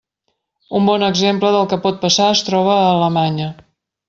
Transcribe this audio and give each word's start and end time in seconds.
Un 0.79 0.87
bon 0.91 1.05
exemple 1.07 1.51
del 1.57 1.69
que 1.75 1.79
pot 1.85 2.01
passar 2.07 2.31
es 2.37 2.43
troba 2.49 2.75
a 2.79 2.91
Alemanya. 2.99 3.53